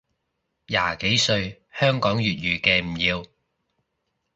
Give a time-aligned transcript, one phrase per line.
[0.65, 3.23] 廿幾歲香港粵語嘅唔要